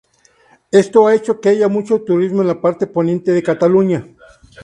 Esto 0.71 1.05
ha 1.05 1.13
hecho 1.13 1.39
que 1.39 1.49
haya 1.49 1.67
mucho 1.67 2.01
turismo 2.01 2.41
en 2.41 2.47
la 2.47 2.59
parte 2.59 2.87
Poniente 2.87 3.33
de 3.33 3.43
Cataluña. 3.43 4.07